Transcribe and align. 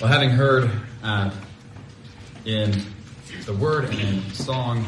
Well, 0.00 0.10
having 0.10 0.30
heard 0.30 0.68
uh, 1.04 1.30
in 2.44 2.82
the 3.46 3.54
word 3.54 3.84
and 3.84 4.00
in 4.00 4.30
song 4.32 4.84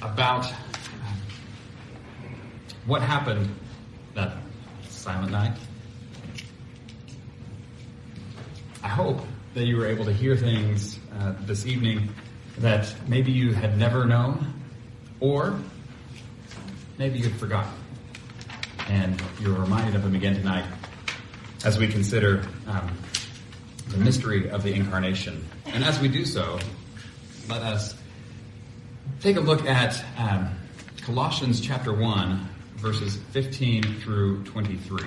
about 0.00 0.46
what 2.86 3.02
happened 3.02 3.54
that 4.14 4.38
silent 4.88 5.32
night, 5.32 5.52
I 8.82 8.88
hope 8.88 9.20
that 9.52 9.66
you 9.66 9.76
were 9.76 9.86
able 9.86 10.06
to 10.06 10.12
hear 10.12 10.34
things 10.34 10.98
uh, 11.20 11.34
this 11.40 11.66
evening 11.66 12.08
that 12.56 12.90
maybe 13.06 13.32
you 13.32 13.52
had 13.52 13.76
never 13.76 14.06
known, 14.06 14.54
or 15.20 15.60
maybe 16.96 17.18
you'd 17.18 17.36
forgotten. 17.36 17.70
And 18.88 19.22
you're 19.40 19.60
reminded 19.60 19.94
of 19.94 20.02
them 20.02 20.14
again 20.14 20.36
tonight 20.36 20.64
as 21.64 21.78
we 21.78 21.88
consider 21.88 22.46
um, 22.66 22.96
the 23.88 23.96
mystery 23.96 24.50
of 24.50 24.62
the 24.62 24.72
incarnation. 24.72 25.42
And 25.66 25.82
as 25.82 25.98
we 25.98 26.08
do 26.08 26.26
so, 26.26 26.58
let 27.48 27.62
us 27.62 27.94
take 29.20 29.36
a 29.36 29.40
look 29.40 29.64
at 29.64 30.02
um, 30.18 30.50
Colossians 31.00 31.60
chapter 31.60 31.92
1, 31.92 32.48
verses 32.76 33.16
15 33.32 33.82
through 34.00 34.44
23. 34.44 35.04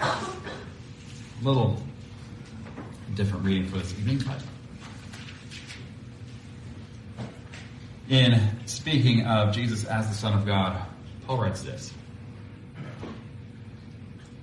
A 0.00 0.18
little 1.42 1.80
different 3.14 3.44
reading 3.44 3.66
for 3.66 3.78
this 3.78 3.92
evening, 3.92 4.20
but 4.26 4.42
in 8.12 8.38
speaking 8.66 9.24
of 9.24 9.54
Jesus 9.54 9.86
as 9.86 10.06
the 10.06 10.14
Son 10.14 10.34
of 10.34 10.44
God, 10.44 10.78
Paul 11.26 11.38
writes 11.38 11.62
this. 11.62 11.90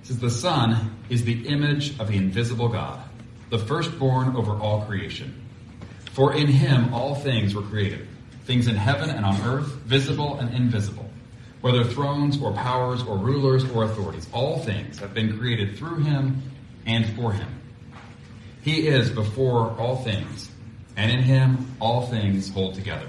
He 0.00 0.08
says, 0.08 0.18
The 0.18 0.28
Son 0.28 0.96
is 1.08 1.22
the 1.22 1.46
image 1.46 1.98
of 2.00 2.08
the 2.08 2.16
invisible 2.16 2.68
God, 2.68 3.00
the 3.48 3.60
firstborn 3.60 4.34
over 4.34 4.54
all 4.54 4.82
creation. 4.86 5.46
For 6.10 6.34
in 6.34 6.48
him 6.48 6.92
all 6.92 7.14
things 7.14 7.54
were 7.54 7.62
created, 7.62 8.08
things 8.44 8.66
in 8.66 8.74
heaven 8.74 9.08
and 9.08 9.24
on 9.24 9.40
earth, 9.42 9.68
visible 9.84 10.40
and 10.40 10.52
invisible, 10.52 11.08
whether 11.60 11.84
thrones 11.84 12.42
or 12.42 12.52
powers 12.52 13.04
or 13.04 13.18
rulers 13.18 13.64
or 13.70 13.84
authorities. 13.84 14.26
All 14.32 14.58
things 14.58 14.98
have 14.98 15.14
been 15.14 15.38
created 15.38 15.76
through 15.78 15.98
him 15.98 16.42
and 16.86 17.06
for 17.14 17.32
him. 17.32 17.48
He 18.62 18.88
is 18.88 19.10
before 19.10 19.78
all 19.78 20.02
things, 20.02 20.50
and 20.96 21.12
in 21.12 21.22
him 21.22 21.76
all 21.78 22.08
things 22.08 22.50
hold 22.50 22.74
together. 22.74 23.08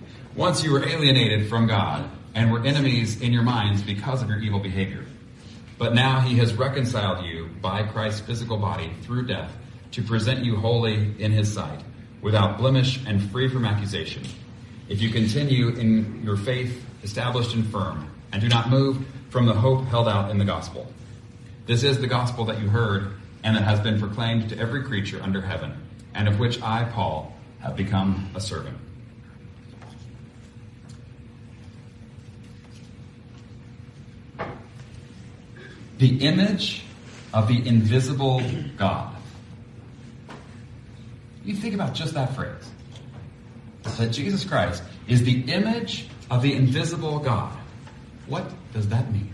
once 0.35 0.63
you 0.63 0.71
were 0.71 0.87
alienated 0.87 1.49
from 1.49 1.67
God 1.67 2.09
and 2.33 2.51
were 2.51 2.63
enemies 2.63 3.19
in 3.21 3.33
your 3.33 3.43
minds 3.43 3.81
because 3.81 4.21
of 4.21 4.29
your 4.29 4.39
evil 4.39 4.59
behavior. 4.59 5.05
But 5.77 5.93
now 5.93 6.19
he 6.21 6.37
has 6.37 6.53
reconciled 6.53 7.25
you 7.25 7.49
by 7.61 7.83
Christ's 7.83 8.21
physical 8.21 8.57
body 8.57 8.93
through 9.01 9.27
death 9.27 9.51
to 9.91 10.01
present 10.03 10.45
you 10.45 10.55
holy 10.55 11.13
in 11.19 11.31
his 11.31 11.51
sight, 11.51 11.81
without 12.21 12.57
blemish 12.57 13.03
and 13.05 13.21
free 13.31 13.49
from 13.49 13.65
accusation. 13.65 14.23
If 14.87 15.01
you 15.01 15.09
continue 15.09 15.69
in 15.69 16.23
your 16.23 16.37
faith, 16.37 16.85
established 17.03 17.53
and 17.53 17.67
firm, 17.67 18.09
and 18.31 18.41
do 18.41 18.47
not 18.47 18.69
move 18.69 19.05
from 19.29 19.45
the 19.45 19.53
hope 19.53 19.85
held 19.85 20.07
out 20.07 20.31
in 20.31 20.37
the 20.37 20.45
gospel. 20.45 20.89
This 21.65 21.83
is 21.83 21.99
the 21.99 22.07
gospel 22.07 22.45
that 22.45 22.59
you 22.61 22.69
heard 22.69 23.13
and 23.43 23.55
that 23.55 23.63
has 23.63 23.79
been 23.79 23.99
proclaimed 23.99 24.49
to 24.49 24.57
every 24.59 24.83
creature 24.83 25.21
under 25.21 25.41
heaven, 25.41 25.73
and 26.13 26.27
of 26.27 26.39
which 26.39 26.61
I, 26.61 26.85
Paul, 26.85 27.35
have 27.59 27.75
become 27.75 28.29
a 28.35 28.39
servant. 28.39 28.77
The 36.01 36.17
image 36.25 36.81
of 37.31 37.47
the 37.47 37.63
invisible 37.67 38.41
God. 38.75 39.15
You 41.45 41.53
think 41.53 41.75
about 41.75 41.93
just 41.93 42.15
that 42.15 42.35
phrase. 42.35 42.71
That 43.83 44.07
Jesus 44.07 44.43
Christ 44.43 44.81
is 45.07 45.23
the 45.23 45.41
image 45.41 46.07
of 46.31 46.41
the 46.41 46.55
invisible 46.55 47.19
God. 47.19 47.55
What 48.25 48.49
does 48.73 48.87
that 48.87 49.11
mean? 49.13 49.31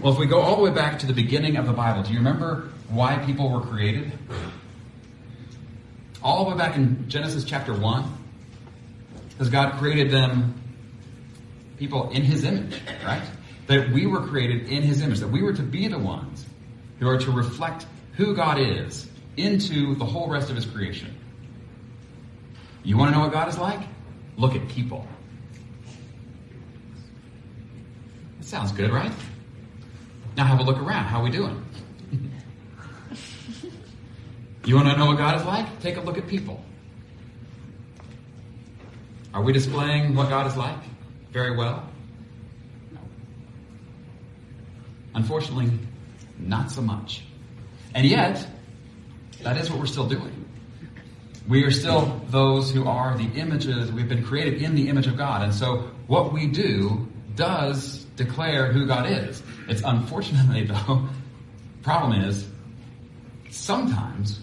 Well, 0.00 0.12
if 0.12 0.18
we 0.18 0.26
go 0.26 0.42
all 0.42 0.56
the 0.56 0.62
way 0.64 0.70
back 0.70 0.98
to 0.98 1.06
the 1.06 1.14
beginning 1.14 1.56
of 1.56 1.64
the 1.64 1.72
Bible, 1.72 2.02
do 2.02 2.10
you 2.10 2.18
remember 2.18 2.68
why 2.90 3.16
people 3.24 3.50
were 3.50 3.62
created? 3.62 4.12
All 6.22 6.44
the 6.44 6.50
way 6.50 6.58
back 6.58 6.76
in 6.76 7.08
Genesis 7.08 7.42
chapter 7.42 7.72
1, 7.72 8.12
because 9.30 9.48
God 9.48 9.78
created 9.78 10.10
them, 10.10 10.60
people 11.78 12.10
in 12.10 12.20
His 12.20 12.44
image, 12.44 12.78
right? 13.02 13.22
That 13.66 13.90
we 13.90 14.06
were 14.06 14.26
created 14.26 14.68
in 14.68 14.82
His 14.82 15.02
image, 15.02 15.20
that 15.20 15.28
we 15.28 15.42
were 15.42 15.52
to 15.52 15.62
be 15.62 15.88
the 15.88 15.98
ones 15.98 16.46
who 17.00 17.08
are 17.08 17.18
to 17.18 17.30
reflect 17.30 17.86
who 18.12 18.34
God 18.34 18.58
is 18.58 19.08
into 19.36 19.94
the 19.96 20.04
whole 20.04 20.28
rest 20.28 20.50
of 20.50 20.56
His 20.56 20.64
creation. 20.64 21.14
You 22.84 22.96
want 22.96 23.10
to 23.12 23.18
know 23.18 23.24
what 23.24 23.32
God 23.32 23.48
is 23.48 23.58
like? 23.58 23.80
Look 24.36 24.54
at 24.54 24.68
people. 24.68 25.06
That 28.38 28.46
sounds 28.46 28.70
good, 28.72 28.92
right? 28.92 29.12
Now 30.36 30.44
have 30.44 30.60
a 30.60 30.62
look 30.62 30.78
around. 30.78 31.06
How 31.06 31.20
are 31.20 31.24
we 31.24 31.30
doing? 31.30 31.64
you 34.64 34.76
want 34.76 34.88
to 34.88 34.96
know 34.96 35.06
what 35.06 35.18
God 35.18 35.40
is 35.40 35.44
like? 35.46 35.80
Take 35.80 35.96
a 35.96 36.00
look 36.00 36.18
at 36.18 36.28
people. 36.28 36.62
Are 39.32 39.42
we 39.42 39.52
displaying 39.52 40.14
what 40.14 40.28
God 40.28 40.46
is 40.46 40.56
like 40.56 40.78
very 41.30 41.56
well? 41.56 41.88
No. 42.92 43.00
Unfortunately, 45.16 45.70
not 46.38 46.70
so 46.70 46.82
much. 46.82 47.22
And 47.94 48.06
yet, 48.06 48.46
that 49.42 49.56
is 49.56 49.70
what 49.70 49.78
we're 49.80 49.86
still 49.86 50.06
doing. 50.06 50.44
We 51.48 51.64
are 51.64 51.70
still 51.70 52.20
those 52.28 52.70
who 52.70 52.86
are 52.86 53.16
the 53.16 53.24
images, 53.24 53.90
we've 53.90 54.10
been 54.10 54.24
created 54.24 54.60
in 54.60 54.74
the 54.74 54.90
image 54.90 55.06
of 55.06 55.16
God. 55.16 55.42
And 55.42 55.54
so 55.54 55.88
what 56.06 56.34
we 56.34 56.46
do 56.46 57.08
does 57.34 58.04
declare 58.16 58.70
who 58.70 58.86
God 58.86 59.10
is. 59.10 59.42
It's 59.68 59.80
unfortunately, 59.82 60.64
though, 60.66 61.08
problem 61.82 62.20
is 62.20 62.46
sometimes 63.48 64.40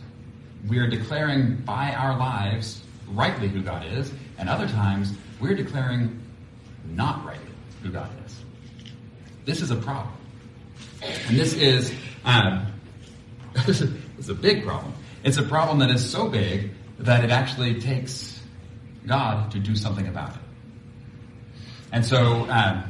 we 0.68 0.80
are 0.80 0.88
declaring 0.88 1.58
by 1.58 1.94
our 1.94 2.18
lives 2.18 2.82
rightly 3.10 3.48
who 3.48 3.62
God 3.62 3.86
is, 3.86 4.12
and 4.40 4.50
other 4.50 4.68
times 4.68 5.14
we're 5.40 5.54
declaring 5.54 6.20
not 6.86 7.24
rightly 7.24 7.54
who 7.84 7.92
God 7.92 8.10
is. 8.26 8.44
This 9.46 9.62
is 9.62 9.70
a 9.70 9.76
problem. 9.76 10.16
And 11.28 11.38
this 11.38 11.54
is, 11.54 11.94
um, 12.26 12.68
is 13.68 14.30
a 14.30 14.34
big 14.34 14.66
problem. 14.66 14.94
It's 15.24 15.38
a 15.38 15.44
problem 15.44 15.80
that 15.80 15.90
is 15.90 16.10
so 16.10 16.28
big 16.28 16.72
that 17.00 17.24
it 17.24 17.32
actually 17.32 17.80
takes 17.82 18.42
God 19.06 19.52
to 19.52 19.60
do 19.60 19.76
something 19.76 20.08
about 20.08 20.36
it. 20.36 20.42
And 21.92 22.06
so, 22.06 22.50
um, 22.50 22.84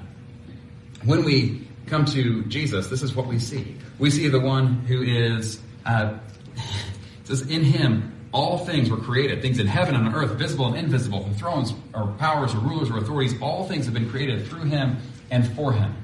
when 1.03 1.25
we 1.25 1.67
come 1.87 2.05
to 2.05 2.43
Jesus, 2.45 2.87
this 2.87 3.03
is 3.03 3.13
what 3.13 3.27
we 3.27 3.39
see. 3.39 3.75
We 3.99 4.09
see 4.09 4.29
the 4.29 4.39
one 4.39 4.79
who 4.85 5.01
is, 5.01 5.59
uh, 5.85 6.17
says, 7.23 7.41
in 7.41 7.63
him 7.63 8.13
all 8.31 8.57
things 8.57 8.89
were 8.89 8.97
created, 8.97 9.41
things 9.41 9.59
in 9.59 9.67
heaven 9.67 9.95
and 9.95 10.07
on 10.07 10.15
earth, 10.15 10.31
visible 10.31 10.67
and 10.67 10.75
invisible, 10.75 11.23
the 11.23 11.35
thrones 11.35 11.73
or 11.93 12.07
powers 12.13 12.53
or 12.55 12.59
rulers 12.59 12.89
or 12.89 12.97
authorities, 12.97 13.35
all 13.41 13.67
things 13.67 13.85
have 13.85 13.93
been 13.93 14.09
created 14.09 14.47
through 14.47 14.63
him 14.63 14.97
and 15.29 15.47
for 15.55 15.71
him. 15.71 15.95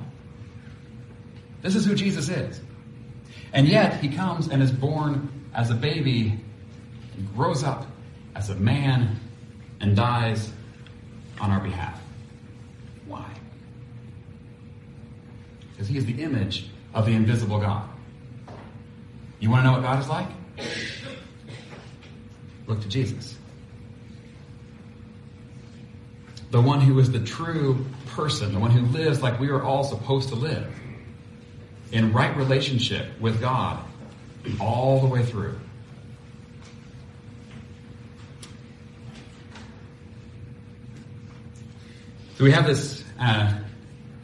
This 1.62 1.76
is 1.76 1.86
who 1.86 1.96
Jesus 1.96 2.30
is. 2.30 2.60
And 3.54 3.68
yet, 3.68 4.00
he 4.02 4.10
comes 4.10 4.48
and 4.48 4.62
is 4.62 4.72
born 4.72 5.30
as 5.54 5.70
a 5.72 5.76
baby, 5.76 6.40
and 7.16 7.36
grows 7.36 7.64
up 7.64 7.86
as 8.36 8.50
a 8.50 8.56
man, 8.56 9.20
and 9.82 9.96
dies 9.96 10.52
on 11.40 11.52
our 11.52 11.60
behalf. 11.60 12.00
Why? 13.08 13.26
Because 15.72 15.88
he 15.88 15.98
is 15.98 16.06
the 16.06 16.22
image 16.22 16.70
of 16.94 17.06
the 17.06 17.14
invisible 17.14 17.60
God. 17.60 17.90
You 19.40 19.50
want 19.50 19.62
to 19.62 19.68
know 19.68 19.72
what 19.74 19.82
God 19.82 20.00
is 20.00 20.10
like? 20.10 20.28
Look 22.68 22.82
to 22.82 22.88
Jesus. 22.88 23.40
the 26.52 26.62
one 26.62 26.82
who 26.82 27.00
is 27.00 27.12
the 27.12 27.20
true 27.20 27.86
person, 28.08 28.54
the 28.54 28.60
one 28.60 28.72
who 28.72 28.86
lives 28.98 29.22
like 29.22 29.40
we 29.40 29.50
are 29.50 29.64
all 29.64 29.84
supposed 29.84 30.30
to 30.30 30.36
live, 30.36 30.68
in 31.92 32.14
right 32.14 32.36
relationship 32.36 33.08
with 33.20 33.42
God 33.42 33.84
all 34.60 35.02
the 35.02 35.08
way 35.08 35.26
through. 35.26 35.60
So 42.38 42.46
we 42.46 42.52
have 42.52 42.66
this, 42.66 43.04
uh, 43.20 43.54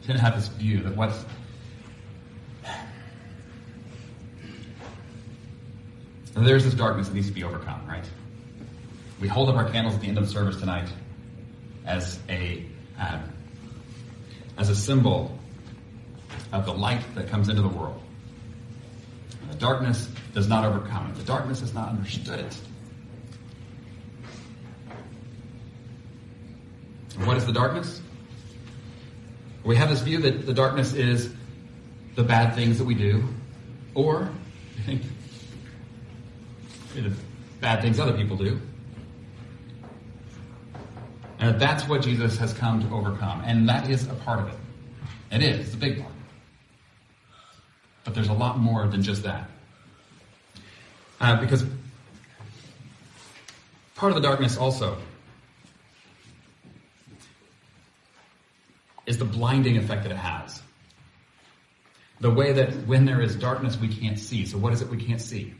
tend 0.06 0.18
to 0.18 0.24
have 0.24 0.36
this 0.36 0.48
view 0.48 0.82
that 0.82 0.96
what's 0.96 1.24
there's 6.34 6.64
this 6.64 6.74
darkness 6.74 7.08
that 7.08 7.14
needs 7.14 7.28
to 7.28 7.32
be 7.32 7.44
overcome, 7.44 7.86
right? 7.88 8.04
We 9.20 9.28
hold 9.28 9.48
up 9.48 9.56
our 9.56 9.68
candles 9.70 9.94
at 9.94 10.00
the 10.00 10.08
end 10.08 10.18
of 10.18 10.24
the 10.24 10.30
service 10.30 10.56
tonight 10.56 10.88
as 11.86 12.18
a 12.28 12.64
uh, 12.98 13.20
as 14.58 14.68
a 14.68 14.76
symbol 14.76 15.35
of 16.56 16.66
the 16.66 16.72
light 16.72 17.02
that 17.14 17.28
comes 17.28 17.48
into 17.48 17.62
the 17.62 17.68
world. 17.68 18.00
And 19.42 19.50
the 19.50 19.56
darkness 19.56 20.08
does 20.34 20.48
not 20.48 20.64
overcome 20.64 21.10
it. 21.10 21.16
The 21.16 21.24
darkness 21.24 21.60
has 21.60 21.74
not 21.74 21.90
understood 21.90 22.40
it. 22.40 22.56
What 27.24 27.36
is 27.36 27.46
the 27.46 27.52
darkness? 27.52 28.00
We 29.64 29.76
have 29.76 29.88
this 29.88 30.00
view 30.00 30.18
that 30.18 30.46
the 30.46 30.54
darkness 30.54 30.92
is 30.94 31.32
the 32.14 32.22
bad 32.22 32.54
things 32.54 32.78
that 32.78 32.84
we 32.84 32.94
do, 32.94 33.24
or 33.94 34.30
the 36.94 37.12
bad 37.60 37.82
things 37.82 37.98
other 37.98 38.16
people 38.16 38.36
do. 38.36 38.60
And 41.38 41.60
that's 41.60 41.86
what 41.86 42.02
Jesus 42.02 42.38
has 42.38 42.54
come 42.54 42.80
to 42.86 42.94
overcome. 42.94 43.42
And 43.44 43.68
that 43.68 43.90
is 43.90 44.06
a 44.06 44.14
part 44.14 44.40
of 44.40 44.48
it. 44.48 44.58
It 45.30 45.42
is. 45.42 45.66
It's 45.66 45.74
a 45.74 45.78
big 45.78 46.00
part. 46.00 46.15
But 48.06 48.14
there's 48.14 48.28
a 48.28 48.32
lot 48.32 48.58
more 48.58 48.86
than 48.86 49.02
just 49.02 49.24
that. 49.24 49.50
Uh, 51.20 51.40
because 51.40 51.64
part 53.96 54.12
of 54.12 54.22
the 54.22 54.26
darkness 54.26 54.56
also 54.56 54.96
is 59.06 59.18
the 59.18 59.24
blinding 59.24 59.76
effect 59.76 60.04
that 60.04 60.12
it 60.12 60.18
has. 60.18 60.62
The 62.20 62.30
way 62.30 62.52
that 62.52 62.86
when 62.86 63.06
there 63.06 63.20
is 63.20 63.34
darkness, 63.34 63.76
we 63.76 63.88
can't 63.88 64.20
see. 64.20 64.46
So, 64.46 64.56
what 64.56 64.72
is 64.72 64.82
it 64.82 64.88
we 64.88 65.02
can't 65.02 65.20
see? 65.20 65.52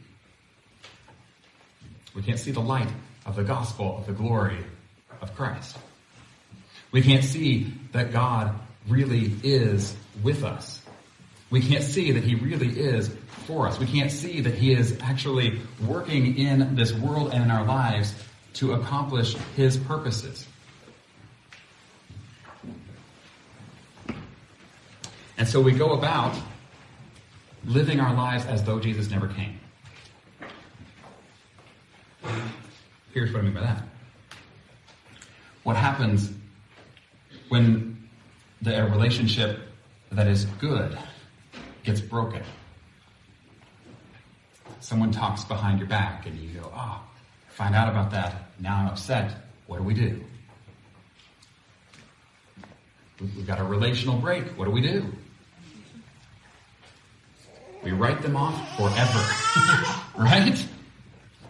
We 2.14 2.22
can't 2.22 2.38
see 2.38 2.52
the 2.52 2.60
light 2.60 2.88
of 3.26 3.34
the 3.34 3.44
gospel 3.44 3.98
of 3.98 4.06
the 4.06 4.12
glory 4.12 4.64
of 5.20 5.34
Christ. 5.34 5.76
We 6.92 7.02
can't 7.02 7.24
see 7.24 7.72
that 7.90 8.12
God 8.12 8.54
really 8.88 9.32
is 9.42 9.96
with 10.22 10.44
us. 10.44 10.85
We 11.50 11.60
can't 11.60 11.84
see 11.84 12.12
that 12.12 12.24
He 12.24 12.34
really 12.34 12.68
is 12.68 13.10
for 13.46 13.68
us. 13.68 13.78
We 13.78 13.86
can't 13.86 14.10
see 14.10 14.40
that 14.40 14.54
He 14.54 14.72
is 14.72 14.98
actually 15.00 15.60
working 15.86 16.36
in 16.36 16.74
this 16.74 16.92
world 16.92 17.32
and 17.32 17.44
in 17.44 17.50
our 17.50 17.64
lives 17.64 18.14
to 18.54 18.72
accomplish 18.72 19.34
His 19.54 19.76
purposes. 19.76 20.46
And 25.38 25.46
so 25.46 25.60
we 25.60 25.72
go 25.72 25.92
about 25.92 26.34
living 27.64 28.00
our 28.00 28.14
lives 28.14 28.46
as 28.46 28.64
though 28.64 28.80
Jesus 28.80 29.10
never 29.10 29.28
came. 29.28 29.60
Here's 33.12 33.32
what 33.32 33.40
I 33.40 33.42
mean 33.42 33.54
by 33.54 33.60
that. 33.60 33.82
What 35.62 35.76
happens 35.76 36.30
when 37.48 38.08
the 38.62 38.84
relationship 38.84 39.60
that 40.10 40.26
is 40.26 40.44
good 40.60 40.96
gets 41.86 42.00
broken? 42.00 42.42
Someone 44.80 45.10
talks 45.10 45.44
behind 45.44 45.78
your 45.78 45.88
back 45.88 46.26
and 46.26 46.38
you 46.38 46.60
go, 46.60 46.70
oh, 46.74 47.00
find 47.48 47.74
out 47.74 47.88
about 47.88 48.10
that. 48.10 48.50
Now 48.60 48.76
I'm 48.76 48.88
upset. 48.88 49.34
What 49.66 49.78
do 49.78 49.84
we 49.84 49.94
do? 49.94 50.22
We've 53.20 53.46
got 53.46 53.58
a 53.58 53.64
relational 53.64 54.18
break. 54.18 54.44
What 54.58 54.66
do 54.66 54.70
we 54.70 54.82
do? 54.82 55.10
We 57.82 57.92
write 57.92 58.20
them 58.20 58.36
off 58.36 58.76
forever. 58.76 59.24
right? 60.22 60.66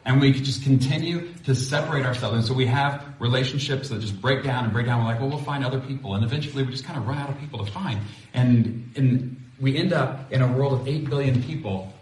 And 0.05 0.21
we 0.21 0.33
just 0.33 0.63
continue 0.63 1.33
to 1.45 1.55
separate 1.55 2.07
ourselves. 2.07 2.37
And 2.37 2.45
so 2.45 2.55
we 2.55 2.67
have 2.67 3.05
relationships 3.19 3.89
that 3.89 4.01
just 4.01 4.21
break 4.21 4.45
down 4.45 4.65
and 4.65 4.73
break 4.73 4.87
down. 4.87 5.01
We're 5.01 5.07
like, 5.07 5.21
well, 5.21 5.31
we'll 5.31 5.39
find 5.39 5.65
other 5.65 5.81
people. 5.81 6.15
And 6.15 6.23
eventually 6.23 6.63
we 6.63 6.71
just 6.71 6.85
kind 6.85 6.99
of 6.99 7.09
run 7.09 7.19
out 7.19 7.31
of 7.31 7.39
people 7.41 7.65
to 7.65 7.73
find. 7.73 8.01
And, 8.33 8.93
and 8.95 9.46
we 9.61 9.77
end 9.77 9.93
up 9.93 10.33
in 10.33 10.43
a 10.43 10.53
world 10.53 10.73
of 10.73 10.87
8 10.87 11.09
billion 11.09 11.43
people 11.43 11.93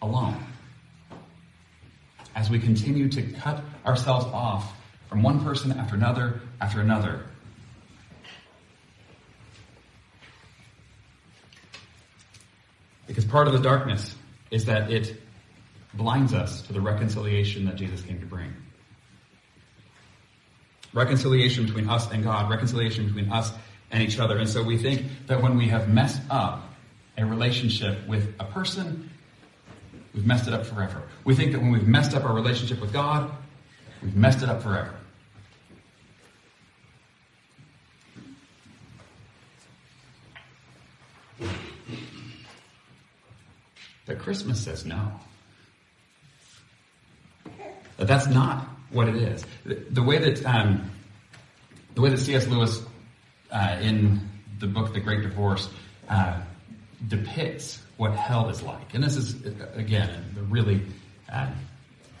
alone. 0.00 0.36
As 2.34 2.50
we 2.50 2.58
continue 2.58 3.08
to 3.08 3.22
cut 3.22 3.62
ourselves 3.84 4.26
off 4.26 4.72
from 5.08 5.22
one 5.22 5.42
person 5.42 5.72
after 5.72 5.94
another 5.94 6.40
after 6.60 6.80
another. 6.80 7.22
Because 13.06 13.24
part 13.24 13.46
of 13.46 13.52
the 13.52 13.60
darkness 13.60 14.14
is 14.50 14.64
that 14.66 14.90
it 14.90 15.20
blinds 15.94 16.34
us 16.34 16.62
to 16.62 16.72
the 16.72 16.80
reconciliation 16.80 17.64
that 17.66 17.76
Jesus 17.76 18.02
came 18.02 18.20
to 18.20 18.26
bring. 18.26 18.52
Reconciliation 20.92 21.64
between 21.64 21.88
us 21.88 22.10
and 22.10 22.24
God, 22.24 22.50
reconciliation 22.50 23.06
between 23.06 23.30
us 23.30 23.52
and 23.90 24.02
each 24.02 24.18
other. 24.18 24.36
And 24.38 24.48
so 24.48 24.62
we 24.62 24.76
think 24.76 25.02
that 25.26 25.40
when 25.40 25.56
we 25.56 25.68
have 25.68 25.88
messed 25.88 26.20
up 26.30 26.75
a 27.18 27.24
relationship 27.24 28.06
with 28.06 28.34
a 28.38 28.44
person, 28.44 29.10
we've 30.14 30.26
messed 30.26 30.48
it 30.48 30.54
up 30.54 30.66
forever. 30.66 31.02
We 31.24 31.34
think 31.34 31.52
that 31.52 31.60
when 31.60 31.70
we've 31.70 31.88
messed 31.88 32.14
up 32.14 32.24
our 32.24 32.34
relationship 32.34 32.80
with 32.80 32.92
God, 32.92 33.30
we've 34.02 34.16
messed 34.16 34.42
it 34.42 34.48
up 34.48 34.62
forever. 34.62 34.94
But 44.06 44.20
Christmas 44.20 44.62
says 44.62 44.84
no. 44.84 45.12
That 47.96 48.06
that's 48.06 48.26
not 48.26 48.68
what 48.90 49.08
it 49.08 49.16
is. 49.16 49.44
The, 49.64 50.02
way 50.02 50.18
that 50.18 50.44
um, 50.46 50.90
the 51.94 52.02
way 52.02 52.10
that 52.10 52.18
C.S. 52.18 52.46
Lewis 52.46 52.82
uh, 53.50 53.78
in 53.80 54.20
the 54.60 54.66
book 54.66 54.94
The 54.94 55.00
Great 55.00 55.22
Divorce 55.22 55.68
uh, 56.08 56.40
depicts 57.08 57.82
what 57.96 58.12
hell 58.12 58.48
is 58.48 58.62
like, 58.62 58.94
and 58.94 59.02
this 59.02 59.16
is 59.16 59.44
again 59.74 60.34
a 60.38 60.42
really 60.42 60.82
uh, 61.32 61.50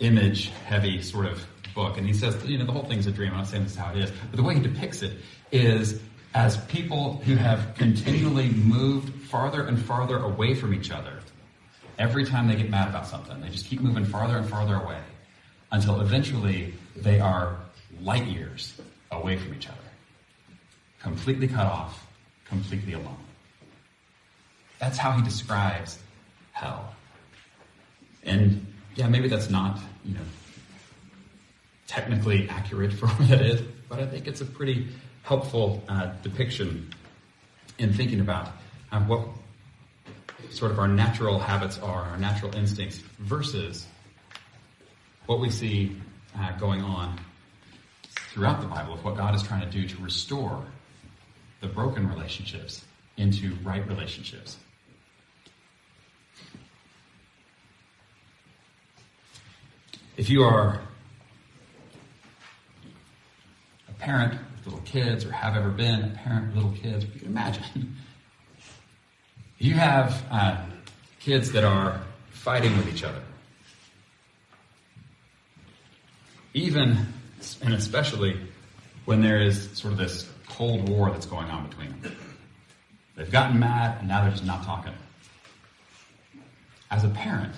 image-heavy 0.00 1.02
sort 1.02 1.26
of 1.26 1.46
book. 1.74 1.98
And 1.98 2.06
he 2.06 2.12
says, 2.12 2.42
you 2.44 2.58
know, 2.58 2.64
the 2.64 2.72
whole 2.72 2.84
thing's 2.84 3.06
a 3.06 3.12
dream. 3.12 3.32
I'm 3.32 3.38
not 3.38 3.46
saying 3.46 3.64
this 3.64 3.72
is 3.72 3.78
how 3.78 3.92
it 3.92 3.98
is, 3.98 4.10
but 4.30 4.36
the 4.36 4.42
way 4.42 4.54
he 4.54 4.60
depicts 4.60 5.02
it 5.02 5.12
is 5.52 6.00
as 6.34 6.56
people 6.66 7.14
who 7.24 7.36
have 7.36 7.74
continually 7.76 8.48
moved 8.48 9.28
farther 9.28 9.66
and 9.66 9.80
farther 9.80 10.18
away 10.18 10.54
from 10.54 10.74
each 10.74 10.90
other 10.90 11.20
every 11.98 12.24
time 12.24 12.48
they 12.48 12.56
get 12.56 12.68
mad 12.68 12.88
about 12.88 13.06
something. 13.06 13.40
They 13.40 13.48
just 13.48 13.66
keep 13.66 13.80
moving 13.80 14.04
farther 14.04 14.36
and 14.36 14.48
farther 14.48 14.74
away 14.74 15.00
until 15.72 16.00
eventually 16.00 16.74
they 16.94 17.20
are 17.20 17.56
light 18.00 18.26
years 18.26 18.78
away 19.10 19.36
from 19.36 19.54
each 19.54 19.68
other. 19.68 19.78
Completely 21.00 21.48
cut 21.48 21.66
off, 21.66 22.06
completely 22.46 22.94
alone. 22.94 23.25
That's 24.78 24.98
how 24.98 25.12
he 25.12 25.22
describes 25.22 25.98
hell. 26.52 26.94
And 28.24 28.66
yeah, 28.94 29.08
maybe 29.08 29.28
that's 29.28 29.50
not, 29.50 29.78
you 30.04 30.14
know, 30.14 30.20
technically 31.86 32.48
accurate 32.48 32.92
for 32.92 33.06
what 33.06 33.30
it 33.30 33.40
is, 33.40 33.62
but 33.88 34.00
I 34.00 34.06
think 34.06 34.26
it's 34.26 34.40
a 34.40 34.46
pretty 34.46 34.88
helpful 35.22 35.82
uh, 35.88 36.12
depiction 36.22 36.92
in 37.78 37.92
thinking 37.92 38.20
about 38.20 38.48
uh, 38.92 39.00
what 39.00 39.26
sort 40.50 40.70
of 40.70 40.78
our 40.78 40.88
natural 40.88 41.38
habits 41.38 41.78
are, 41.78 42.02
our 42.02 42.18
natural 42.18 42.54
instincts, 42.54 42.98
versus 43.18 43.86
what 45.26 45.40
we 45.40 45.50
see 45.50 45.96
uh, 46.38 46.52
going 46.58 46.82
on 46.82 47.18
throughout 48.30 48.60
the 48.60 48.66
Bible 48.66 48.94
of 48.94 49.04
what 49.04 49.16
God 49.16 49.34
is 49.34 49.42
trying 49.42 49.62
to 49.62 49.70
do 49.70 49.88
to 49.88 50.02
restore 50.02 50.64
the 51.60 51.66
broken 51.66 52.08
relationships 52.08 52.84
into 53.16 53.54
right 53.62 53.86
relationships. 53.88 54.58
If 60.16 60.30
you 60.30 60.42
are 60.42 60.80
a 63.88 63.92
parent 63.98 64.32
with 64.32 64.66
little 64.66 64.80
kids 64.80 65.24
or 65.24 65.32
have 65.32 65.56
ever 65.56 65.70
been 65.70 66.04
a 66.04 66.20
parent 66.24 66.48
with 66.48 66.56
little 66.56 66.72
kids, 66.72 67.04
you 67.04 67.20
can 67.20 67.28
imagine. 67.28 67.96
You 69.58 69.72
have 69.72 70.22
uh, 70.30 70.66
kids 71.18 71.52
that 71.52 71.64
are 71.64 72.02
fighting 72.28 72.76
with 72.76 72.92
each 72.92 73.02
other 73.02 73.22
even 76.56 76.96
and 77.62 77.74
especially 77.74 78.34
when 79.04 79.20
there 79.20 79.40
is 79.40 79.70
sort 79.74 79.92
of 79.92 79.98
this 79.98 80.28
cold 80.48 80.88
war 80.88 81.10
that's 81.10 81.26
going 81.26 81.48
on 81.50 81.68
between 81.68 82.00
them. 82.00 82.16
They've 83.14 83.30
gotten 83.30 83.60
mad 83.60 83.98
and 84.00 84.08
now 84.08 84.22
they're 84.22 84.30
just 84.30 84.44
not 84.44 84.64
talking. 84.64 84.94
As 86.90 87.04
a 87.04 87.08
parent, 87.10 87.52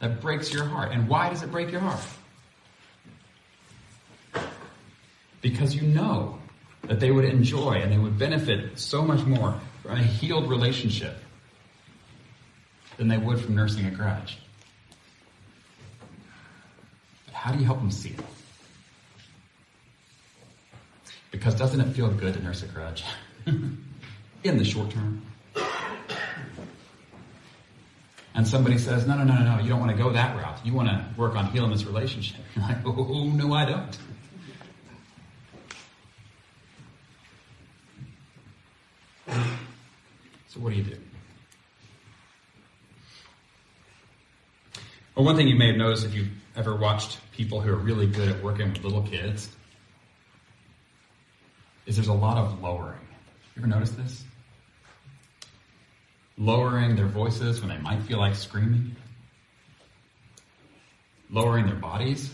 that 0.00 0.20
breaks 0.20 0.52
your 0.52 0.64
heart. 0.64 0.92
And 0.92 1.08
why 1.08 1.28
does 1.28 1.42
it 1.42 1.52
break 1.52 1.70
your 1.70 1.80
heart? 1.80 2.00
Because 5.40 5.74
you 5.74 5.82
know 5.82 6.38
that 6.82 7.00
they 7.00 7.10
would 7.10 7.24
enjoy 7.24 7.74
and 7.74 7.92
they 7.92 7.98
would 7.98 8.18
benefit 8.18 8.78
so 8.78 9.02
much 9.02 9.24
more 9.24 9.58
from 9.82 9.92
a 9.92 10.02
healed 10.02 10.50
relationship 10.50 11.16
than 12.96 13.08
they 13.08 13.16
would 13.16 13.40
from 13.40 13.54
nursing 13.54 13.86
a 13.86 13.90
grudge. 13.90 14.38
But 17.26 17.34
how 17.34 17.52
do 17.52 17.58
you 17.58 17.64
help 17.64 17.78
them 17.78 17.90
see 17.90 18.10
it? 18.10 18.20
Because 21.30 21.54
doesn't 21.54 21.80
it 21.80 21.94
feel 21.94 22.10
good 22.10 22.34
to 22.34 22.42
nurse 22.42 22.62
a 22.62 22.66
grudge? 22.66 23.04
In 23.46 24.58
the 24.58 24.64
short 24.64 24.90
term. 24.90 25.22
And 28.34 28.46
somebody 28.46 28.78
says, 28.78 29.06
no, 29.06 29.16
no, 29.16 29.24
no, 29.24 29.34
no, 29.34 29.56
no, 29.56 29.62
you 29.62 29.68
don't 29.68 29.80
want 29.80 29.90
to 29.90 29.98
go 29.98 30.10
that 30.10 30.36
route. 30.36 30.64
You 30.64 30.72
want 30.72 30.88
to 30.88 31.04
work 31.16 31.34
on 31.34 31.46
healing 31.46 31.70
this 31.70 31.84
relationship. 31.84 32.40
You're 32.56 32.64
like, 32.64 32.78
oh, 32.86 32.94
oh, 32.96 33.24
no, 33.24 33.52
I 33.52 33.64
don't. 33.64 33.98
So 40.48 40.58
what 40.58 40.70
do 40.70 40.76
you 40.76 40.84
do? 40.84 40.96
Well, 45.14 45.24
one 45.24 45.36
thing 45.36 45.48
you 45.48 45.56
may 45.56 45.68
have 45.68 45.76
noticed 45.76 46.04
if 46.04 46.14
you've 46.14 46.30
ever 46.56 46.74
watched 46.74 47.18
people 47.32 47.60
who 47.60 47.72
are 47.72 47.76
really 47.76 48.06
good 48.06 48.28
at 48.28 48.42
working 48.42 48.72
with 48.72 48.82
little 48.82 49.02
kids 49.02 49.48
is 51.86 51.96
there's 51.96 52.08
a 52.08 52.12
lot 52.12 52.38
of 52.38 52.60
lowering. 52.60 52.98
You 53.54 53.62
ever 53.62 53.66
notice 53.66 53.90
this? 53.90 54.24
Lowering 56.40 56.96
their 56.96 57.06
voices 57.06 57.60
when 57.60 57.68
they 57.68 57.76
might 57.76 58.02
feel 58.04 58.18
like 58.18 58.34
screaming. 58.34 58.96
Lowering 61.28 61.66
their 61.66 61.76
bodies 61.76 62.32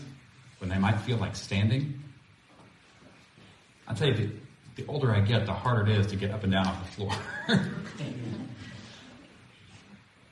when 0.59 0.69
they 0.69 0.77
might 0.77 1.01
feel 1.01 1.17
like 1.17 1.35
standing. 1.35 2.01
I 3.85 3.93
tell 3.93 4.07
you, 4.07 4.13
the, 4.15 4.29
the 4.81 4.85
older 4.87 5.13
I 5.13 5.19
get, 5.19 5.45
the 5.45 5.53
harder 5.53 5.91
it 5.91 5.99
is 5.99 6.07
to 6.07 6.15
get 6.15 6.31
up 6.31 6.43
and 6.43 6.53
down 6.53 6.67
off 6.67 6.85
the 6.85 6.91
floor. 6.95 7.11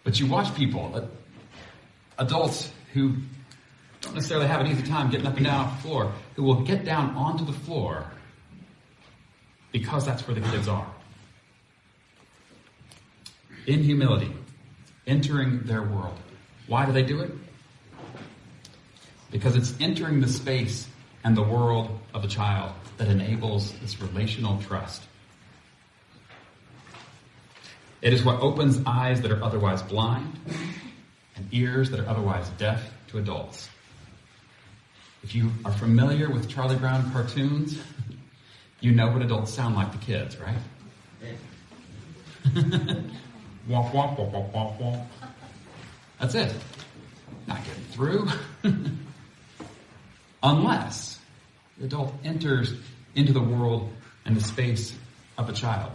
but 0.05 0.17
you 0.21 0.27
watch 0.27 0.55
people, 0.55 0.91
uh, 0.95 1.01
adults 2.17 2.71
who 2.93 3.17
don't 3.99 4.15
necessarily 4.15 4.47
have 4.47 4.61
an 4.61 4.67
easy 4.67 4.83
time 4.83 5.11
getting 5.11 5.27
up 5.27 5.35
and 5.35 5.45
down 5.45 5.65
off 5.65 5.75
the 5.81 5.89
floor, 5.89 6.13
who 6.37 6.43
will 6.43 6.61
get 6.61 6.85
down 6.85 7.13
onto 7.15 7.43
the 7.43 7.51
floor 7.51 8.05
because 9.73 10.05
that's 10.05 10.25
where 10.25 10.35
the 10.35 10.47
kids 10.49 10.69
are. 10.69 10.94
In 13.67 13.83
humility, 13.83 14.31
entering 15.07 15.61
their 15.63 15.81
world. 15.81 16.17
Why 16.67 16.85
do 16.85 16.91
they 16.91 17.03
do 17.03 17.21
it? 17.21 17.31
Because 19.31 19.55
it's 19.55 19.73
entering 19.79 20.21
the 20.21 20.27
space 20.27 20.87
and 21.23 21.35
the 21.35 21.43
world 21.43 21.99
of 22.13 22.21
the 22.21 22.27
child 22.27 22.73
that 22.97 23.07
enables 23.07 23.71
this 23.79 23.99
relational 23.99 24.61
trust. 24.61 25.03
It 28.01 28.13
is 28.13 28.23
what 28.23 28.39
opens 28.39 28.79
eyes 28.85 29.21
that 29.21 29.31
are 29.31 29.43
otherwise 29.43 29.81
blind 29.81 30.31
and 31.35 31.47
ears 31.51 31.89
that 31.89 31.99
are 31.99 32.07
otherwise 32.07 32.47
deaf 32.57 32.93
to 33.07 33.17
adults. 33.17 33.67
If 35.23 35.33
you 35.33 35.51
are 35.65 35.71
familiar 35.71 36.29
with 36.29 36.47
Charlie 36.47 36.75
Brown 36.75 37.11
cartoons, 37.11 37.79
you 38.79 38.91
know 38.91 39.07
what 39.07 39.23
adults 39.23 39.51
sound 39.51 39.75
like 39.75 39.91
to 39.91 39.97
kids, 39.97 40.37
right? 40.37 40.59
womp, 43.69 43.91
womp, 43.91 44.17
womp, 44.17 44.31
womp, 44.31 44.51
womp, 44.51 44.77
womp. 44.79 45.05
That's 46.19 46.35
it. 46.35 46.53
Not 47.47 47.59
getting 47.65 47.83
through. 47.85 48.27
Unless 50.43 51.19
the 51.77 51.85
adult 51.85 52.13
enters 52.23 52.73
into 53.15 53.33
the 53.33 53.41
world 53.41 53.91
and 54.25 54.35
the 54.35 54.43
space 54.43 54.95
of 55.37 55.49
a 55.49 55.53
child. 55.53 55.91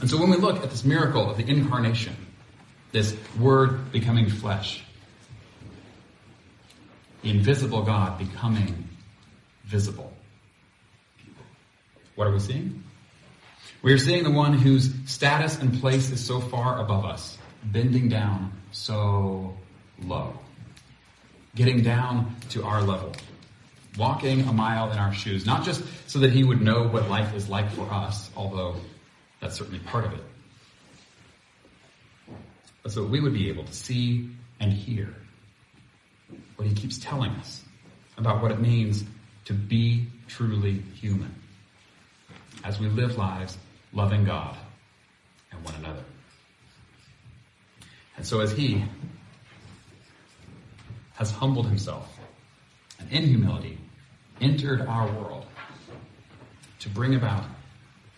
And 0.00 0.08
so 0.08 0.18
when 0.18 0.30
we 0.30 0.36
look 0.36 0.62
at 0.62 0.70
this 0.70 0.84
miracle 0.84 1.30
of 1.30 1.36
the 1.36 1.48
incarnation, 1.48 2.14
this 2.92 3.16
word 3.38 3.92
becoming 3.92 4.28
flesh, 4.30 4.84
the 7.22 7.30
invisible 7.30 7.82
God 7.82 8.18
becoming 8.18 8.88
visible, 9.64 10.12
what 12.14 12.26
are 12.26 12.32
we 12.32 12.38
seeing? 12.38 12.82
We 13.80 13.92
are 13.92 13.98
seeing 13.98 14.24
the 14.24 14.30
one 14.30 14.54
whose 14.54 14.92
status 15.06 15.58
and 15.58 15.80
place 15.80 16.10
is 16.10 16.24
so 16.24 16.40
far 16.40 16.80
above 16.80 17.04
us, 17.04 17.38
bending 17.62 18.08
down 18.08 18.52
so 18.72 19.56
low, 20.02 20.34
getting 21.54 21.82
down 21.82 22.34
to 22.50 22.64
our 22.64 22.82
level, 22.82 23.12
walking 23.96 24.40
a 24.42 24.52
mile 24.52 24.90
in 24.90 24.98
our 24.98 25.12
shoes, 25.12 25.46
not 25.46 25.64
just 25.64 25.82
so 26.10 26.18
that 26.20 26.32
he 26.32 26.42
would 26.42 26.60
know 26.60 26.88
what 26.88 27.08
life 27.08 27.34
is 27.34 27.48
like 27.48 27.70
for 27.70 27.88
us, 27.92 28.30
although 28.36 28.74
that's 29.40 29.56
certainly 29.56 29.78
part 29.80 30.06
of 30.06 30.12
it, 30.14 30.24
but 32.82 32.90
so 32.90 33.04
we 33.04 33.20
would 33.20 33.32
be 33.32 33.48
able 33.48 33.64
to 33.64 33.72
see 33.72 34.28
and 34.58 34.72
hear 34.72 35.14
what 36.56 36.66
he 36.66 36.74
keeps 36.74 36.98
telling 36.98 37.30
us 37.32 37.62
about 38.16 38.42
what 38.42 38.50
it 38.50 38.58
means 38.58 39.04
to 39.44 39.52
be 39.52 40.08
truly 40.26 40.82
human 41.00 41.32
as 42.64 42.80
we 42.80 42.88
live 42.88 43.16
lives 43.16 43.56
loving 43.98 44.24
God 44.24 44.56
and 45.50 45.64
one 45.64 45.74
another. 45.74 46.04
And 48.16 48.24
so 48.24 48.38
as 48.38 48.52
he 48.52 48.84
has 51.14 51.32
humbled 51.32 51.66
himself 51.66 52.16
and 53.00 53.10
in 53.10 53.24
humility 53.24 53.76
entered 54.40 54.82
our 54.82 55.10
world 55.10 55.46
to 56.78 56.88
bring 56.88 57.16
about 57.16 57.44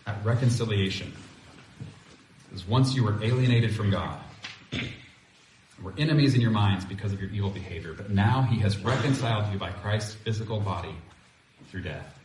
that 0.05 0.23
reconciliation. 0.23 1.11
Because 2.47 2.67
once 2.67 2.93
you 2.93 3.03
were 3.03 3.17
alienated 3.23 3.75
from 3.75 3.89
God, 3.89 4.19
were 5.81 5.95
enemies 5.97 6.35
in 6.35 6.41
your 6.41 6.51
minds 6.51 6.85
because 6.85 7.11
of 7.11 7.19
your 7.19 7.31
evil 7.31 7.49
behavior, 7.49 7.93
but 7.93 8.11
now 8.11 8.43
he 8.43 8.59
has 8.59 8.77
reconciled 8.77 9.51
you 9.51 9.57
by 9.57 9.71
Christ's 9.71 10.13
physical 10.13 10.59
body 10.59 10.95
through 11.69 11.81
death 11.81 12.19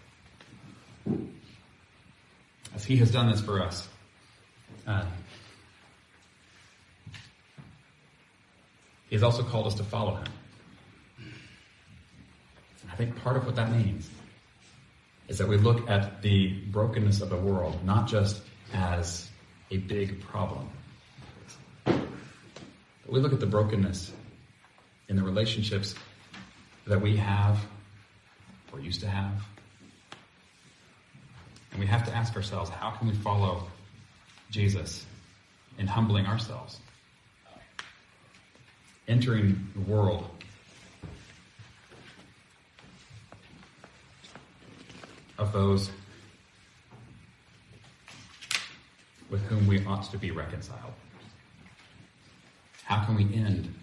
as 2.74 2.84
he 2.84 2.96
has 2.96 3.10
done 3.10 3.30
this 3.30 3.40
for 3.40 3.62
us. 3.62 3.88
Uh, 4.86 5.04
he 9.08 9.14
has 9.14 9.22
also 9.22 9.42
called 9.42 9.66
us 9.66 9.74
to 9.74 9.84
follow 9.84 10.16
him. 10.16 10.26
And 12.82 12.90
I 12.92 12.96
think 12.96 13.16
part 13.22 13.36
of 13.36 13.46
what 13.46 13.56
that 13.56 13.70
means 13.72 14.10
is 15.28 15.38
that 15.38 15.48
we 15.48 15.56
look 15.56 15.88
at 15.88 16.22
the 16.22 16.52
brokenness 16.70 17.20
of 17.20 17.30
the 17.30 17.36
world 17.36 17.84
not 17.84 18.06
just 18.06 18.42
as 18.72 19.28
a 19.70 19.78
big 19.78 20.20
problem, 20.20 20.68
but 21.84 21.98
we 23.08 23.20
look 23.20 23.32
at 23.32 23.40
the 23.40 23.46
brokenness 23.46 24.12
in 25.08 25.16
the 25.16 25.22
relationships 25.22 25.94
that 26.86 27.00
we 27.00 27.16
have 27.16 27.64
or 28.72 28.80
used 28.80 29.00
to 29.00 29.08
have 29.08 29.42
and 31.76 31.84
we 31.84 31.86
have 31.90 32.06
to 32.06 32.16
ask 32.16 32.34
ourselves, 32.34 32.70
how 32.70 32.88
can 32.88 33.06
we 33.06 33.12
follow 33.12 33.62
Jesus 34.50 35.04
in 35.76 35.86
humbling 35.86 36.24
ourselves? 36.24 36.80
Entering 39.06 39.68
the 39.74 39.82
world 39.82 40.26
of 45.36 45.52
those 45.52 45.90
with 49.28 49.42
whom 49.42 49.66
we 49.66 49.84
ought 49.84 50.10
to 50.10 50.16
be 50.16 50.30
reconciled. 50.30 50.94
How 52.84 53.04
can 53.04 53.16
we 53.16 53.24
end 53.34 53.74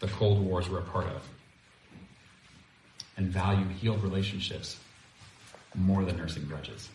the 0.00 0.08
Cold 0.08 0.44
Wars 0.44 0.68
we're 0.68 0.80
a 0.80 0.82
part 0.82 1.06
of 1.06 1.22
and 3.16 3.28
value 3.28 3.68
healed 3.68 4.02
relationships 4.02 4.78
more 5.78 6.04
than 6.04 6.16
nursing 6.16 6.44
grudges. 6.46 6.88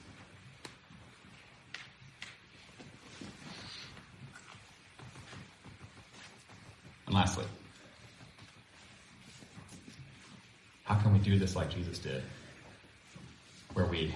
And 7.05 7.15
lastly, 7.15 7.45
how 10.83 10.95
can 10.95 11.13
we 11.13 11.19
do 11.19 11.37
this 11.37 11.55
like 11.55 11.69
Jesus 11.69 11.99
did? 11.99 12.23
Where 13.73 13.85
we 13.85 14.13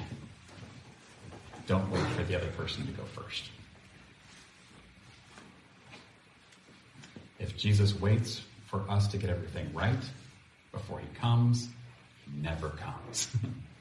don't 1.65 1.89
wait 1.91 2.05
for 2.07 2.23
the 2.23 2.35
other 2.35 2.49
person 2.51 2.85
to 2.85 2.91
go 2.93 3.03
first. 3.03 3.49
If 7.39 7.57
Jesus 7.57 7.99
waits 7.99 8.41
for 8.67 8.83
us 8.89 9.07
to 9.09 9.17
get 9.17 9.29
everything 9.29 9.73
right 9.73 9.95
before 10.71 10.99
he 10.99 11.07
comes, 11.19 11.69
he 12.25 12.41
never 12.41 12.69
comes. 12.69 13.27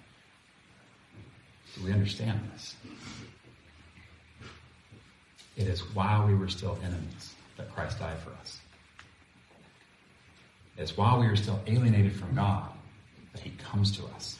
Do 1.76 1.84
we 1.84 1.92
understand 1.92 2.40
this? 2.54 2.74
It 5.56 5.66
is 5.68 5.80
while 5.94 6.26
we 6.26 6.34
were 6.34 6.48
still 6.48 6.78
enemies 6.82 7.34
that 7.56 7.72
Christ 7.74 7.98
died 7.98 8.18
for 8.18 8.30
us. 8.40 8.58
It's 10.78 10.96
while 10.96 11.20
we 11.20 11.26
were 11.26 11.36
still 11.36 11.60
alienated 11.66 12.14
from 12.14 12.34
God 12.34 12.70
that 13.32 13.40
he 13.40 13.50
comes 13.50 13.96
to 13.96 14.04
us. 14.14 14.38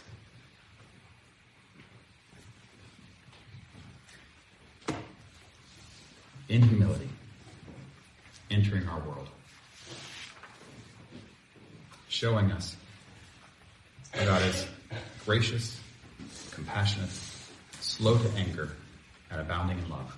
In 6.49 6.63
humility, 6.63 7.09
entering 8.51 8.87
our 8.89 9.01
world, 9.01 9.29
showing 12.09 12.53
us 12.53 12.77
that 14.13 14.27
God 14.27 14.43
is 14.43 14.67
gracious, 15.25 15.81
compassionate, 16.53 17.11
slow 17.97 18.19
to 18.19 18.31
anger, 18.37 18.73
and 19.31 19.41
abounding 19.41 19.79
in 19.79 19.89
love, 19.89 20.15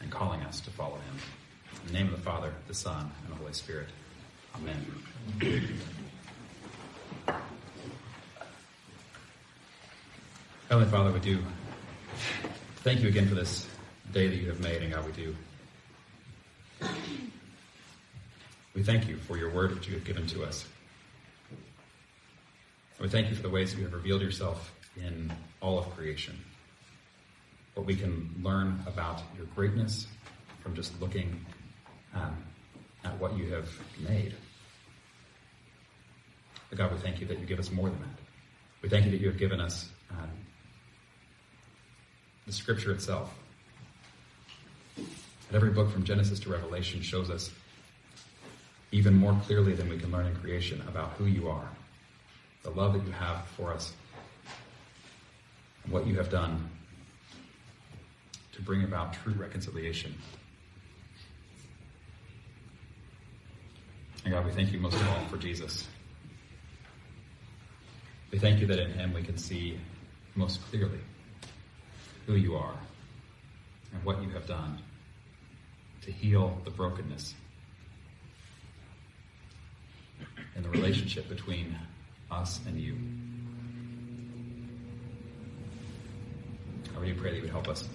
and 0.00 0.08
calling 0.08 0.40
us 0.42 0.60
to 0.60 0.70
follow 0.70 0.94
him. 0.94 1.18
In 1.82 1.86
the 1.88 1.92
name 1.94 2.06
of 2.06 2.12
the 2.12 2.22
Father, 2.22 2.54
the 2.68 2.74
Son, 2.74 3.10
and 3.24 3.32
the 3.32 3.36
Holy 3.36 3.52
Spirit. 3.52 3.88
Amen. 4.54 4.86
Heavenly 10.68 10.88
Father, 10.88 11.10
we 11.10 11.18
do 11.18 11.42
thank 12.84 13.00
you 13.00 13.08
again 13.08 13.26
for 13.26 13.34
this 13.34 13.66
day 14.12 14.28
that 14.28 14.36
you 14.36 14.48
have 14.48 14.60
made, 14.60 14.80
and 14.80 14.92
God, 14.92 15.06
we 15.06 15.12
do. 15.12 15.34
We 18.74 18.84
thank 18.84 19.08
you 19.08 19.16
for 19.16 19.36
your 19.36 19.50
word 19.50 19.74
which 19.74 19.88
you 19.88 19.94
have 19.94 20.04
given 20.04 20.28
to 20.28 20.44
us. 20.44 20.64
We 23.00 23.08
thank 23.08 23.28
you 23.28 23.34
for 23.34 23.42
the 23.42 23.50
ways 23.50 23.74
you 23.74 23.82
have 23.82 23.92
revealed 23.92 24.22
yourself 24.22 24.72
in 25.04 25.32
all 25.60 25.78
of 25.78 25.90
creation. 25.96 26.38
What 27.74 27.86
we 27.86 27.96
can 27.96 28.34
learn 28.42 28.80
about 28.86 29.22
your 29.36 29.46
greatness 29.54 30.06
from 30.60 30.74
just 30.74 31.00
looking 31.00 31.44
um, 32.14 32.36
at 33.04 33.18
what 33.18 33.36
you 33.36 33.52
have 33.52 33.68
made. 34.00 34.34
But 36.68 36.78
God, 36.78 36.92
we 36.92 36.98
thank 36.98 37.20
you 37.20 37.26
that 37.26 37.38
you 37.38 37.46
give 37.46 37.58
us 37.58 37.70
more 37.70 37.88
than 37.88 37.98
that. 38.00 38.18
We 38.82 38.88
thank 38.88 39.06
you 39.06 39.10
that 39.12 39.20
you 39.20 39.28
have 39.28 39.38
given 39.38 39.60
us 39.60 39.88
um, 40.10 40.30
the 42.46 42.52
scripture 42.52 42.92
itself. 42.92 43.34
And 44.96 45.06
every 45.56 45.70
book 45.70 45.90
from 45.90 46.04
Genesis 46.04 46.38
to 46.40 46.50
Revelation 46.50 47.00
shows 47.00 47.30
us 47.30 47.50
even 48.92 49.14
more 49.14 49.38
clearly 49.44 49.74
than 49.74 49.88
we 49.88 49.98
can 49.98 50.10
learn 50.10 50.26
in 50.26 50.36
creation 50.36 50.82
about 50.88 51.10
who 51.12 51.26
you 51.26 51.48
are, 51.48 51.68
the 52.62 52.70
love 52.70 52.94
that 52.94 53.04
you 53.06 53.12
have 53.12 53.46
for 53.56 53.72
us, 53.72 53.92
what 55.90 56.06
you 56.06 56.16
have 56.16 56.30
done 56.30 56.68
to 58.52 58.62
bring 58.62 58.84
about 58.84 59.14
true 59.14 59.34
reconciliation. 59.34 60.14
And 64.24 64.34
God, 64.34 64.44
we 64.44 64.52
thank 64.52 64.72
you 64.72 64.78
most 64.78 64.94
of 64.94 65.08
all 65.08 65.24
for 65.26 65.36
Jesus. 65.36 65.86
We 68.30 68.38
thank 68.38 68.60
you 68.60 68.66
that 68.66 68.78
in 68.78 68.90
him 68.90 69.14
we 69.14 69.22
can 69.22 69.38
see 69.38 69.78
most 70.34 70.60
clearly 70.70 71.00
who 72.26 72.34
you 72.34 72.56
are 72.56 72.74
and 73.94 74.04
what 74.04 74.22
you 74.22 74.28
have 74.30 74.46
done 74.46 74.82
to 76.02 76.12
heal 76.12 76.60
the 76.64 76.70
brokenness 76.70 77.34
in 80.56 80.62
the 80.62 80.68
relationship 80.68 81.28
between 81.28 81.78
us 82.30 82.60
and 82.66 82.78
you. 82.78 82.96
Really 87.08 87.20
pray 87.20 87.30
that 87.30 87.36
you 87.36 87.42
would 87.44 87.50
help 87.50 87.68
us 87.68 87.88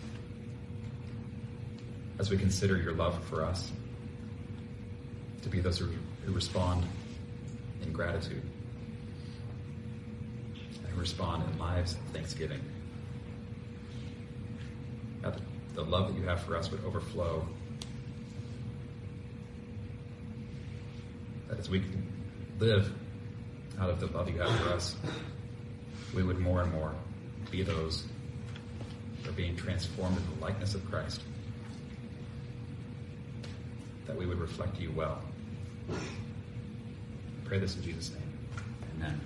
as 2.18 2.32
we 2.32 2.38
consider 2.38 2.78
your 2.78 2.94
love 2.94 3.24
for 3.26 3.46
us 3.46 3.72
to 5.44 5.50
be 5.50 5.60
those 5.60 5.78
who, 5.78 5.88
respond 6.26 6.84
in 7.84 7.94
gratitude 7.94 8.42
and 10.88 10.98
respond 10.98 11.44
in 11.48 11.60
lives 11.60 11.94
of 11.94 12.00
thanksgiving. 12.12 12.60
God, 15.22 15.40
the 15.76 15.84
love 15.84 16.08
that 16.08 16.20
you 16.20 16.28
have 16.28 16.42
for 16.42 16.58
us 16.58 16.72
would 16.72 16.84
overflow. 16.84 17.48
That 21.50 21.60
as 21.60 21.70
we 21.70 21.84
live 22.58 22.92
out 23.80 23.92
of 23.92 24.00
the 24.00 24.08
love 24.08 24.28
you 24.28 24.40
have 24.40 24.60
for 24.62 24.70
us, 24.70 24.96
we 26.16 26.24
would 26.24 26.40
more 26.40 26.64
and 26.64 26.72
more 26.72 26.96
be 27.52 27.62
those 27.62 28.08
are 29.28 29.32
being 29.32 29.56
transformed 29.56 30.18
in 30.18 30.24
the 30.36 30.46
likeness 30.46 30.76
of 30.76 30.90
Christ. 30.90 31.22
That 34.06 34.16
we 34.16 34.26
would 34.26 34.40
reflect 34.40 34.80
you 34.80 34.92
well. 34.92 35.22
I 35.90 35.96
pray 37.46 37.60
this 37.60 37.76
in 37.76 37.84
Jesus' 37.84 38.12
name. 38.12 38.34
Amen. 38.98 39.22